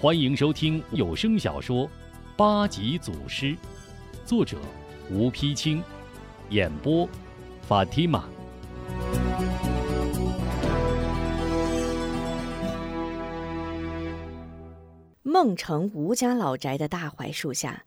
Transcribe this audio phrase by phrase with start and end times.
[0.00, 1.86] 欢迎收听有声小说
[2.36, 3.46] 《八级祖师》，
[4.26, 4.58] 作者
[5.10, 5.82] 吴丕清，
[6.50, 7.08] 演播
[7.62, 8.28] 法蒂玛。
[15.22, 17.84] 孟城吴家老宅的大槐树下，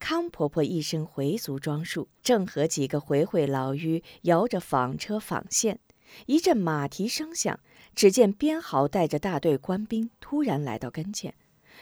[0.00, 5.78] 康婆婆一身回族装束，正和几个回回老妪摇着纺车纺线。
[6.26, 7.60] 一阵马蹄声响，
[7.94, 11.32] 只见边豪带着大队官兵突然来到跟前。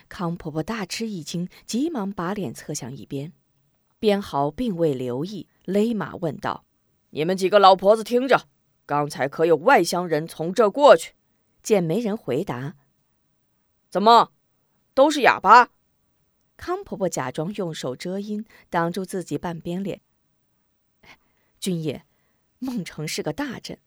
[0.09, 3.33] 康婆婆大吃一惊，急忙把脸侧向一边。
[3.99, 6.65] 边豪并未留意，勒马问道
[7.11, 8.49] ：“你们几个老婆子听着，
[8.87, 11.15] 刚才可有外乡人从这过去？”
[11.61, 12.77] 见没人回答，
[13.91, 14.33] 怎么？
[14.95, 15.71] 都是哑巴。
[16.57, 20.01] 康婆婆假装用手遮阴，挡住自己半边脸。
[21.61, 22.05] 君爷，
[22.59, 23.79] 孟城是个大镇，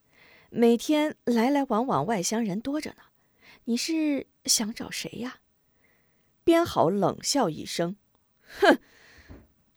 [0.49, 3.03] 每天来来往往外乡人多着呢。
[3.63, 5.40] 你是想找谁呀？
[6.43, 7.95] 边豪冷笑一声
[8.59, 8.79] ：“哼，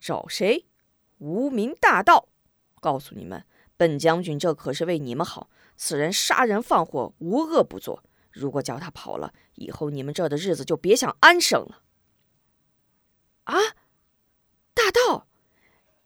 [0.01, 0.67] 找谁？
[1.19, 2.29] 无名大盗！
[2.81, 3.45] 告诉你们，
[3.77, 5.51] 本将军这可是为你们好。
[5.77, 11.83] 此人杀人放火，无恶不作。”如果叫他跑了，以后你们这的日子就别想安生了。
[13.45, 13.57] 啊，
[14.75, 15.29] 大盗，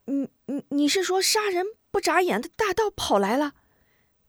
[0.05, 3.55] 你你你是说杀人不眨眼的大盗跑来了？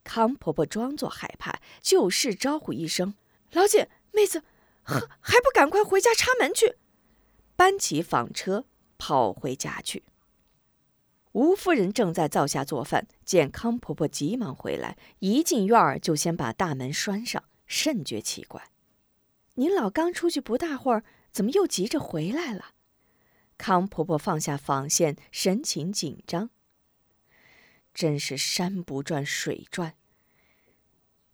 [0.03, 3.15] 康婆婆装作害怕，就是招呼一声
[3.53, 4.43] ：“老姐妹子，
[4.91, 6.77] 还还不赶快回家插门去！”
[7.57, 8.65] 搬起纺车
[8.99, 10.05] 跑回家去。
[11.33, 17.45] 吴夫人正在灶下做饭，见康婆婆急忙回来，一进院儿就先把大门拴上。
[17.67, 18.71] 甚觉奇怪，
[19.55, 22.73] 您老刚出去不大会儿，怎么又急着回来了？
[23.57, 26.51] 康婆婆放下纺线，神情紧张。
[27.95, 29.95] 真是山不转水转。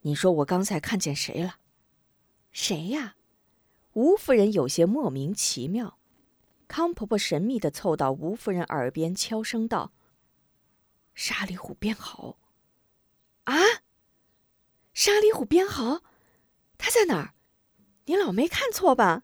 [0.02, 1.56] 你说我刚才看见谁了？
[2.52, 3.16] 谁呀？
[3.96, 5.96] 吴夫人有些莫名其妙。
[6.68, 9.90] 康婆婆神秘的凑到吴夫人耳边，悄声道
[11.14, 12.38] ：“沙里虎编好。”
[13.44, 13.54] 啊！
[14.92, 16.02] 沙里虎编好。
[16.76, 17.32] 他在哪儿？
[18.04, 19.22] 您老没看错吧？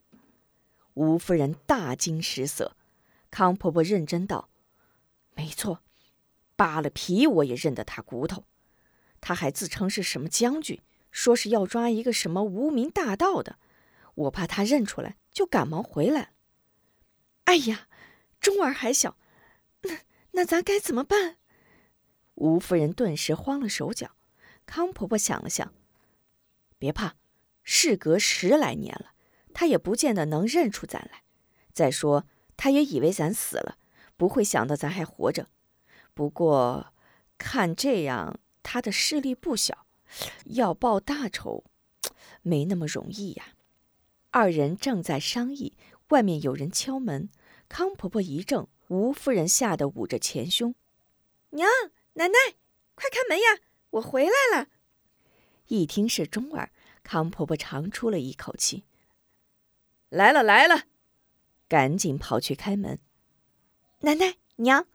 [0.95, 2.75] 吴夫人大惊失色。
[3.31, 4.49] 康婆婆认真道
[5.37, 5.83] ：“没错，
[6.57, 8.45] 扒了皮我也认得他骨头。
[9.21, 13.59] 他还自称是什么将军，说是要抓一个什么无名大盗的。
[14.15, 16.33] 我怕他认出来，就赶忙回来。
[17.45, 17.89] 哎呀，
[18.41, 19.17] 钟儿还小，
[19.83, 19.99] 那
[20.33, 21.39] 那咱该怎么办？”
[22.37, 24.17] 吴夫人顿时慌了手脚。
[24.65, 25.75] 康婆婆想了想
[26.79, 27.17] ：“别怕。”
[27.65, 29.13] 事隔十来年了，
[29.55, 31.23] 他也不见得能认出咱来。
[31.73, 33.79] 再说，他也以为咱死了，
[34.17, 35.49] 不会想到咱还活着。
[36.13, 36.93] 不过，
[37.39, 39.87] 看这样，他的势力不小，
[40.47, 41.65] 要报大仇，
[42.43, 43.55] 没那么容易呀。
[44.33, 45.77] 二人正在商议，
[46.09, 47.29] 外面有人敲门。
[47.69, 50.75] 康婆婆一怔，吴夫人吓得捂着前胸
[51.51, 51.69] ：“娘，
[52.15, 52.35] 奶奶，
[52.95, 53.61] 快开门呀，
[53.91, 54.69] 我回来了。”
[55.69, 56.73] 一听是钟儿。
[57.03, 58.85] 康婆婆长出了一口气，
[60.09, 60.85] 来了来了，
[61.69, 63.01] 赶紧跑去开门。
[64.01, 64.87] 奶奶娘，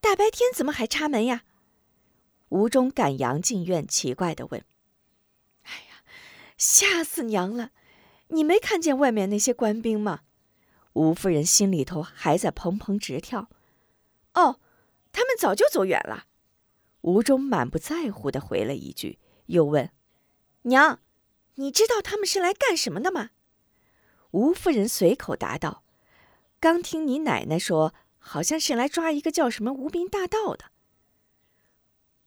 [0.00, 1.44] 大白天怎么还插门呀？
[2.48, 4.64] 吴中赶羊进院，奇怪的问
[5.62, 6.02] ：“哎呀，
[6.58, 7.70] 吓死娘了！
[8.28, 10.20] 你没看见外面那些官兵吗？”
[10.94, 13.50] 吴夫人心里头还在砰砰直跳。
[14.34, 14.60] 哦，
[15.12, 16.26] 他们早就走远了。
[17.02, 19.90] 吴中满不在乎的回了一句，又问
[20.62, 21.00] ：“娘。”
[21.58, 23.30] 你知道他们是来干什么的吗？
[24.32, 25.82] 吴夫人随口答道
[26.60, 30.66] ：“刚听你奶奶说，好像是来抓一个叫什么无名大盗的。”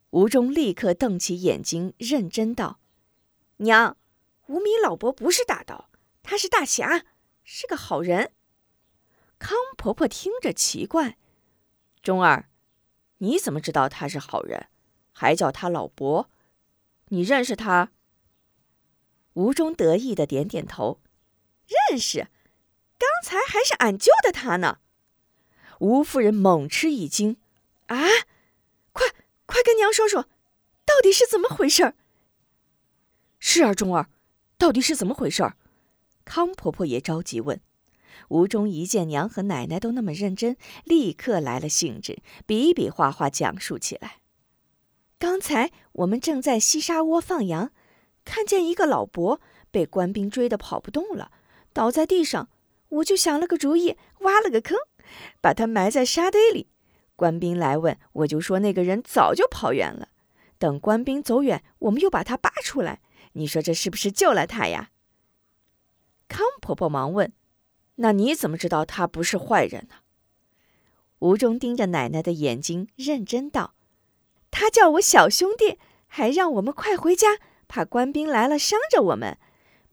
[0.10, 2.80] 吴忠立刻瞪起眼睛，认真道
[3.58, 3.98] ：“娘，
[4.48, 5.89] 无名老伯不是大盗，
[6.30, 7.06] 他是大侠，
[7.44, 8.34] 是个好人。”
[9.40, 11.18] 康婆婆听着奇怪
[12.04, 12.50] ：“钟儿，
[13.18, 14.68] 你怎么知道他是好人，
[15.12, 16.30] 还叫他老伯？
[17.08, 17.92] 你认识他？”
[19.34, 21.02] 吴中得意的点点头，
[21.90, 22.28] 认识，
[23.00, 24.78] 刚才还是俺救的他呢。
[25.80, 27.38] 吴夫人猛吃一惊
[27.88, 27.98] ：“啊，
[28.92, 29.08] 快
[29.48, 30.30] 快跟娘说说，
[30.86, 31.96] 到底是怎么回事？”
[33.40, 34.12] 是啊，钟儿，
[34.60, 35.54] 到底是怎么回事？
[36.30, 37.60] 康婆婆也着急问。
[38.28, 44.18] 吴中一见娘和奶奶都那么认真，立刻来了兴致，比比划划讲述起来。
[45.18, 47.72] 刚才我们正在西沙窝放羊。
[48.26, 49.42] 看见一个老伯
[49.72, 51.32] 被官兵追得跑不动了，
[51.74, 52.48] 倒在地上，
[52.90, 54.78] 我就想了个主意，挖了个坑，
[55.42, 56.68] 把他埋在沙堆里。
[57.16, 60.10] 官兵来问，我就说那个人早就跑远了。
[60.60, 63.00] 等官兵走远，我们又把他扒出来。
[63.34, 64.92] 你说这是不是救了他呀？
[66.30, 67.34] 康婆婆忙问
[67.96, 69.96] ：“那你怎么知道他不是坏人呢？”
[71.20, 73.74] 吴忠盯着奶奶的眼睛，认真道
[74.50, 75.78] ：“他叫我小兄弟，
[76.08, 79.38] 还让我们快回家，怕官兵来了伤着我们。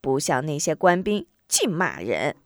[0.00, 2.36] 不像那些官兵，净骂人。”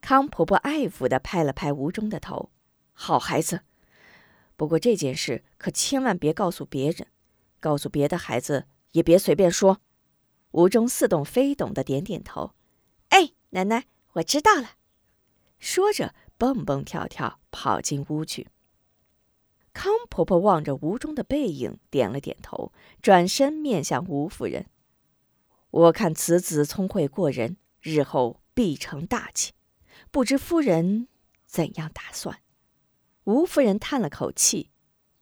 [0.00, 2.50] 康婆婆爱抚地拍了拍吴忠的头
[2.94, 3.60] ：“好孩子。
[4.56, 7.08] 不过这件事可千万别告诉别人，
[7.60, 9.80] 告诉别的孩子也别随便说。”
[10.52, 12.52] 吴忠似懂非懂的点点头：“，
[13.54, 14.72] 奶奶，我知道了。”
[15.58, 18.48] 说着，蹦蹦跳跳跑进屋去。
[19.72, 24.66] 康婆婆望着吴忠的背影，点了点头，转身面向吴夫人
[25.70, 29.52] ：“我看此子聪慧过人，日后必成大器。
[30.10, 31.08] 不知夫人
[31.46, 32.40] 怎样打算？”
[33.24, 34.70] 吴夫人叹了口气：“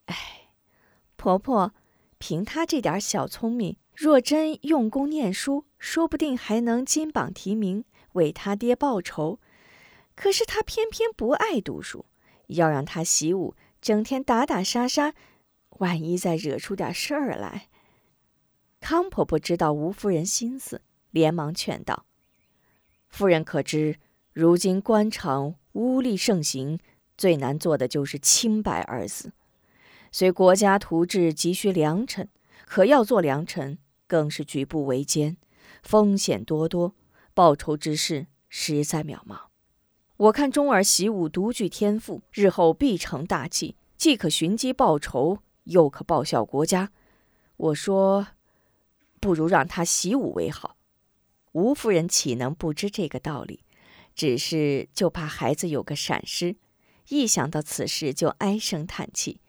[0.07, 0.55] 哎，
[1.17, 1.75] 婆婆，
[2.19, 9.39] 凭她这点小聪明。”若真用功念书，说不定还能金榜题名，为他爹报仇。
[10.15, 12.07] 可是他偏偏不爱读书，
[12.49, 15.15] 要让他习武，整天打打杀杀，
[15.79, 17.69] 万一再惹出点事儿来。
[18.81, 22.07] 康婆婆知道吴夫人心思，连忙劝道
[23.09, 23.99] ：“夫人可知，
[24.33, 26.79] 如今官场污吏盛行，
[27.17, 29.33] 最难做的就是清白二字。
[30.13, 32.29] 虽国家图治急需良臣，
[32.67, 33.79] 可要做良臣。”
[34.11, 35.37] 更是举步维艰，
[35.85, 36.97] 风险多多，
[37.41, 39.45] 报仇之事实在渺茫。
[40.19, 46.93] 我看钟儿习武独具天赋，日后必成大器，既可寻机报仇，又可报效国家。
[47.57, 48.27] 我说，
[49.21, 50.77] 不如让他习武为好。
[51.53, 53.65] 吴夫人岂能不知这个道理？
[54.15, 56.57] 只是就怕孩子有个闪失，
[57.09, 59.41] 一想到此事就唉声叹气。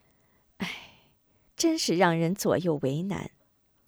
[0.60, 1.10] 唉，
[1.58, 3.32] 真是让人左右为难。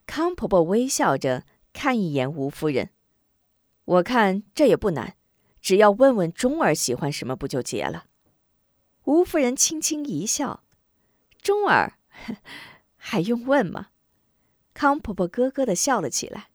[0.05, 2.89] 康婆婆微笑着看一眼吴夫人，
[3.85, 5.15] 我看这也不难，
[5.61, 8.05] 只要问问钟儿喜欢什么，不就结了？
[9.05, 10.63] 吴夫人轻轻一笑
[11.43, 11.97] ：“钟儿，
[12.95, 13.89] 还用问吗？”
[14.73, 16.47] 康婆婆咯咯的笑了起来。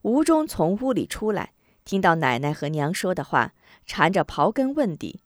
[0.00, 1.52] 吴忠从屋里出来，
[1.84, 3.54] 听到奶奶和娘说的话，
[3.84, 5.20] 缠着刨根问底：“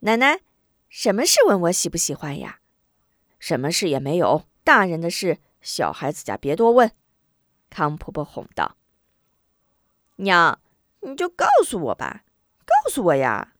[0.00, 0.40] 奶奶，
[0.88, 2.60] 什么事问我喜不喜欢呀
[3.38, 6.90] ？”“什么事也没有，大人的事。”小孩子家别多问，
[7.68, 8.78] 康婆婆哄道
[10.20, 10.60] ：“娘，
[11.00, 12.24] 你就告诉我吧，
[12.64, 13.54] 告诉我呀。”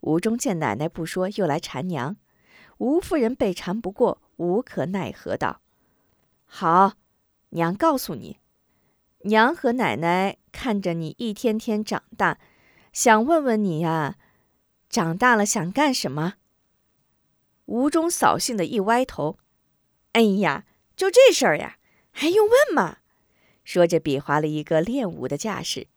[0.00, 2.16] 吴忠见奶奶不说，又来缠娘。
[2.78, 5.60] 吴夫人被缠不过，无可奈何道
[6.46, 6.92] ：“好，
[7.50, 8.38] 娘告诉你，
[9.22, 12.38] 娘和奶奶看着你一天天长大，
[12.92, 14.16] 想问问你呀，
[14.88, 16.34] 长大了想干什么？”
[17.66, 19.38] 吴忠扫兴的一歪头
[20.12, 20.64] ：“哎呀！”
[20.98, 21.78] 就这事儿呀，
[22.10, 22.98] 还用问吗？
[23.68, 25.88] 说着，比划了一个练武的架势。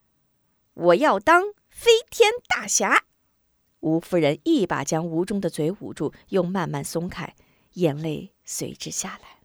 [0.74, 3.06] 我要当飞天大侠。
[3.80, 7.34] 吴夫人一把将吴中的嘴捂住，又慢慢松开，
[7.76, 9.38] 眼泪随之下来。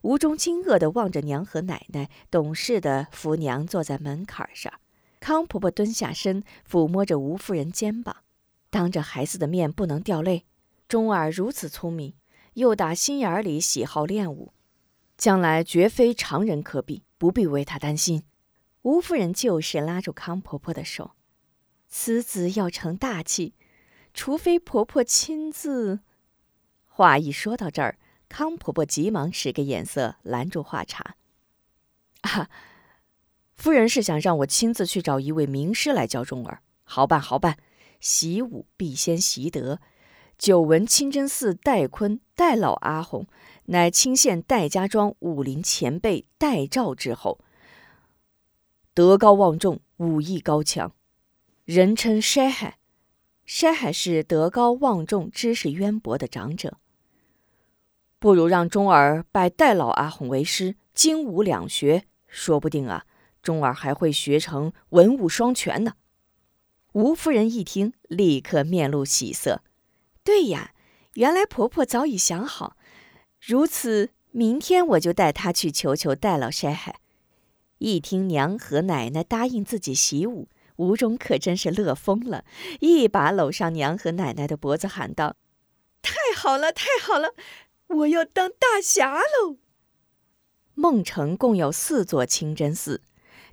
[0.00, 4.72] 吴中惊愕地望着娘和奶奶，懂事地扶娘坐在门槛上。
[5.20, 8.16] 康婆婆蹲下身，抚摸着吴夫人肩膀，
[8.70, 10.46] 当着孩子的面不能掉泪。
[10.88, 12.14] 钟儿如此聪明，
[12.54, 14.54] 又打心眼里喜好练武。
[15.18, 18.24] 将来绝非常人可比，不必为他担心。
[18.82, 21.12] 吴夫人就是拉住康婆婆的手，
[21.88, 23.54] 此子要成大器，
[24.14, 26.00] 除非婆婆亲自。
[26.84, 27.98] 话一说到这儿，
[28.28, 31.16] 康婆婆急忙使个眼色拦住话茬
[32.22, 32.48] ：“啊，
[33.54, 36.62] 夫人是想让我亲自去找一位名师来教钟儿？
[36.84, 37.58] 好办，好办。
[37.98, 39.80] 习武必先习德。
[40.38, 43.26] 久闻清真寺戴坤、戴老阿訇。”
[43.68, 47.40] 乃清县戴家庄武林前辈戴照之后，
[48.94, 50.92] 德高望重，武艺高强，
[51.64, 52.78] 人称山海。
[53.44, 56.78] 山海是德高望重、知识渊博的长者。
[58.20, 63.04] 不如让钟儿拜戴老阿訇为师，精武两学，说不定啊，
[63.42, 65.94] 钟儿还会学成文武双全呢。
[66.92, 69.62] 吴夫人一听，立刻面露喜色。
[70.26, 70.72] 对呀，
[71.14, 72.76] 原来婆婆早已想好。
[73.40, 76.96] 如此，明天我就带她去求求戴老筛海。
[77.78, 82.44] 一听娘和奶奶答应自己习武，吴忠可真是乐疯了，
[82.80, 85.36] 一把搂上娘和奶奶的脖子，喊道
[86.02, 87.34] ：“太好了，太好了！
[87.86, 89.58] 我要当大侠喽！”
[90.74, 93.00] 孟城共有四座清真寺，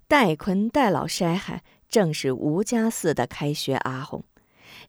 [0.08, 4.24] 戴坤、戴老筛海正是吴家寺的开学阿訇。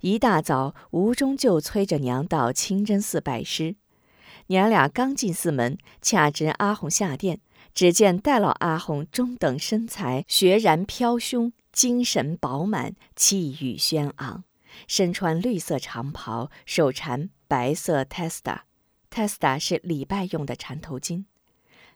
[0.05, 3.77] 一大早，吴忠就催着娘到清真寺拜师。
[4.49, 7.41] 娘俩刚进寺门，恰值阿红下殿，
[7.73, 14.45] 只见戴老阿红中等身材，雪然飘胸，精神饱满，气宇轩昂，
[14.87, 21.25] 身穿绿色长袍，手缠白色 testa，testa 是礼拜用的缠头巾，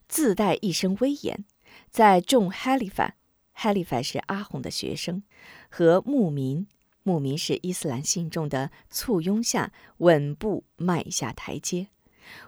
[0.09, 1.45] 自带一身威严，
[1.91, 5.23] 在众 Halifa，Halifa 是阿红的学生，
[5.69, 6.67] 和牧民，
[7.09, 11.89] 牧民是伊斯兰信众的簇拥下，稳步迈下台阶。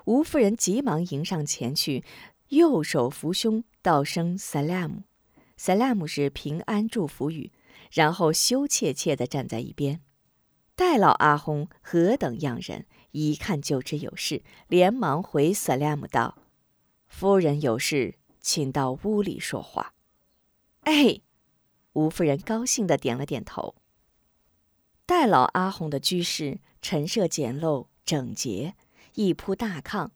[0.04, 2.04] 吴夫人急忙迎上前去。
[2.48, 7.52] 右手扶胸，道声 “salam”，“salam” 是平安祝福语，
[7.90, 10.02] 然后羞怯怯地站在一边。
[10.74, 16.36] 戴老阿訇何等样人，一看就知有事，连忙回 “salam” 道
[17.08, 19.94] ：“夫人有事，请到屋里说话。”
[20.84, 21.20] 哎，
[21.94, 23.76] 吴夫人高兴地点了点头。
[25.10, 28.76] 戴老阿红的居室陈设简陋整洁，
[29.16, 30.10] 一铺大炕，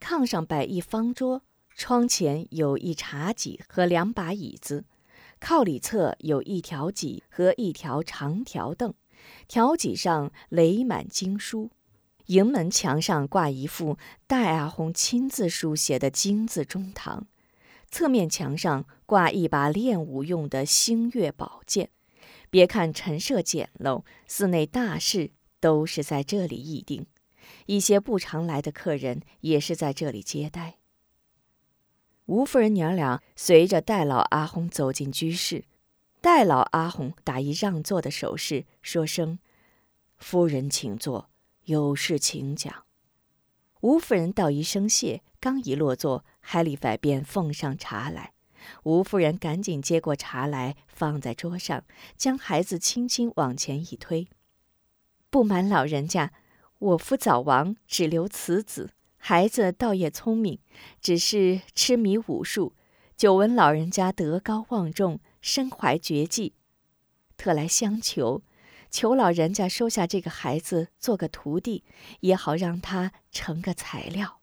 [0.00, 1.42] 炕上摆一方桌。
[1.76, 4.86] 窗前有一茶几和两把椅子，
[5.38, 8.92] 靠里侧有一条几和一条长条凳，
[9.46, 11.70] 条几上垒满经书。
[12.26, 17.28] 营门墙上挂一幅戴阿红亲自书写的金字中堂，
[17.88, 21.90] 侧面墙上挂一把练武用的星月宝剑。
[22.50, 25.30] 别看陈设简陋，寺内大事
[25.60, 27.06] 都是在这里议定，
[27.66, 30.78] 一些不常来的客人也是在这里接待。
[32.26, 35.64] 吴夫人娘俩随着戴老阿訇走进居室，
[36.20, 39.38] 戴老阿訇打一让座的手势，说声
[40.18, 41.30] ：“夫人请坐，
[41.64, 42.84] 有事请讲。”
[43.82, 48.32] 吴夫人道一声谢，刚一落座，海里法便奉上茶来。
[48.84, 51.84] 吴夫人赶紧接过茶来，放在桌上，
[52.16, 54.28] 将孩子轻轻往前一推
[55.30, 56.32] ：“不瞒老人家，
[56.78, 60.58] 我夫早亡，只留此子。”孩子倒也聪明，
[61.02, 62.74] 只是痴迷武术。
[63.18, 66.54] 久闻老人家德高望重，身怀绝技，
[67.36, 68.42] 特来相求，
[68.90, 71.84] 求老人家收下这个孩子做个徒弟，
[72.20, 74.40] 也好让他成个材料。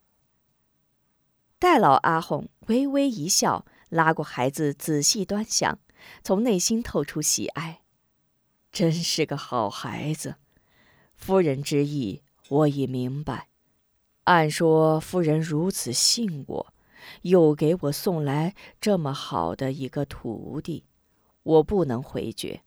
[1.58, 5.78] 戴老阿訇微微一笑，拉过孩子仔细端详，
[6.22, 7.80] 从内心透出喜爱，
[8.70, 10.36] 真是个好孩子。
[11.14, 13.48] 夫人之意，我已明白。
[14.24, 16.74] 按说夫人如此信我，
[17.22, 20.84] 又给我送来这么好的一个徒弟，
[21.42, 22.60] 我不能回绝。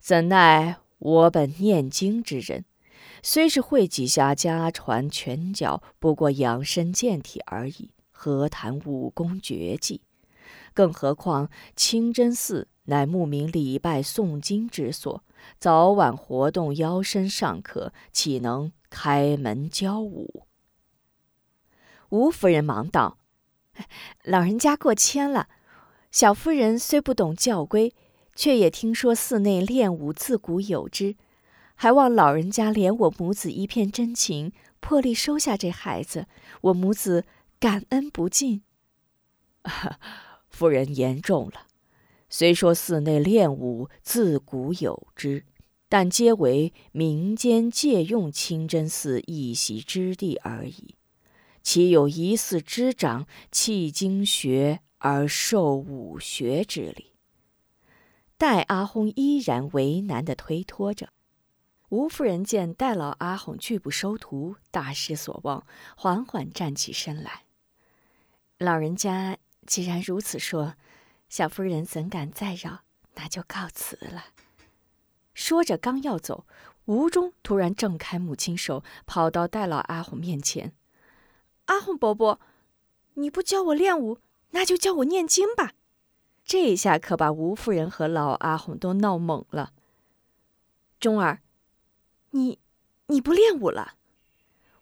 [0.00, 2.64] 怎奈我本念经之人，
[3.22, 10.02] 虽是会几下家传拳脚，不过养身健体而已，何谈武功绝技？
[10.76, 15.24] 更何况清真寺乃牧民礼拜诵经之所，
[15.58, 20.46] 早晚活动腰身尚可，岂能开门教武？
[22.10, 23.16] 吴夫人忙道
[24.22, 25.48] ：“老人家过谦了。
[26.12, 27.94] 小夫人虽不懂教规，
[28.34, 31.16] 却也听说寺内练武自古有之，
[31.74, 36.26] 还望老人家怜我母子一片真情，破例收下这孩子。
[36.60, 37.24] 我母子
[37.58, 38.62] 感恩不尽。”
[40.56, 41.66] 夫人言重了。
[42.30, 45.44] 虽说寺内练武自古有之，
[45.88, 50.94] 但皆为民间借用清真寺一席之地而已。
[51.62, 57.12] 岂有疑似之长弃经学而受武学之理？
[58.38, 61.10] 戴阿訇依然为难地推脱着。
[61.90, 67.42] 吴夫人见戴老阿訇拒不收徒，大失所望，缓缓站起身来。
[68.58, 70.74] 老人家既然如此说，
[71.28, 72.80] 小夫人怎敢再扰？
[73.16, 74.26] 那就告辞了。
[75.34, 76.46] 说着，刚要走，
[76.84, 80.72] 吴中突然挣开母亲手，跑到戴老阿红面前。
[81.66, 82.40] 阿红伯伯，
[83.14, 84.18] 你不教我练武，
[84.50, 85.72] 那就教我念经吧。
[86.44, 89.72] 这下可把吴夫人和老阿红都闹懵了。
[91.00, 91.40] 钟儿，
[92.30, 92.60] 你
[93.06, 93.94] 你不练武了？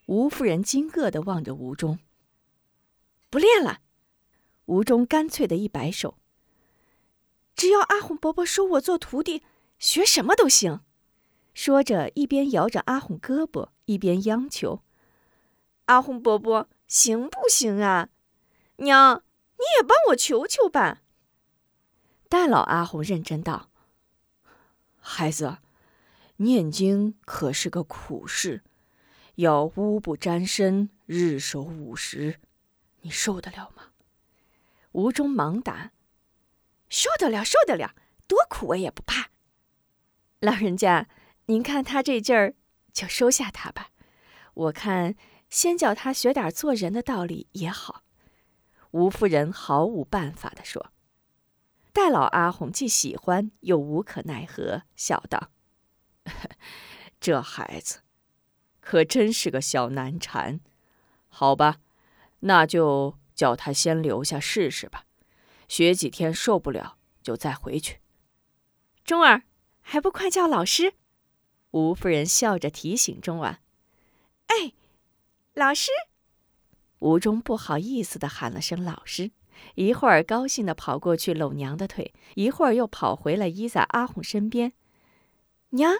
[0.06, 1.98] 吴夫人惊愕的望着吴中。
[3.30, 3.80] 不练了。
[4.66, 6.18] 吴中干脆的一摆手。
[7.54, 9.42] 只要阿红伯伯收我做徒弟，
[9.78, 10.80] 学什么都行。
[11.52, 14.82] 说着，一边摇着阿红胳膊，一边央求
[15.86, 18.10] ：“阿红伯伯。”行不行啊，
[18.76, 19.24] 娘，
[19.56, 21.02] 你也帮我求求吧。
[22.28, 23.70] 戴老阿红认真道
[25.00, 25.58] ：“孩子，
[26.36, 28.62] 念经可是个苦事，
[29.36, 32.38] 要污不沾身，日守午时，
[33.00, 33.84] 你受得了吗？”
[34.94, 35.92] 吴中忙答
[36.90, 37.94] ：“受得了，受得了，
[38.26, 39.30] 多苦我也不怕。
[40.40, 41.08] 老人家，
[41.46, 42.54] 您看他这劲儿，
[42.92, 43.90] 就收下他吧。
[44.54, 45.14] 我看。”
[45.50, 48.02] 先叫他学点做人的道理也好。
[48.90, 50.90] 吴夫人毫无办法地说。
[51.92, 55.50] 戴老阿红既喜欢又无可奈何，笑道
[57.20, 58.00] ：“这孩子
[58.80, 60.58] 可真是个小难缠。
[61.28, 61.76] 好吧，
[62.40, 65.04] 那就叫他先留下试试吧，
[65.68, 67.98] 学几天受不了就再回去。”
[69.04, 69.42] 钟儿，
[69.80, 70.94] 还不快叫老师？
[71.72, 73.58] 吴夫人笑着提醒钟儿
[74.46, 74.72] ：“哎，
[75.54, 75.90] 老师。”
[77.00, 79.32] 吴中不好意思的喊了声“老师”。
[79.76, 84.72] 一会儿高兴的跑过去搂娘的腿，一会儿又跑回了依在阿红身边。
[85.70, 85.98] 娘，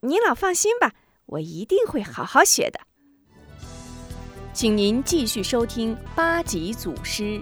[0.00, 0.94] 您老放心吧，
[1.26, 2.80] 我一定会好好学的。
[4.52, 7.40] 请您继续收听八级祖师。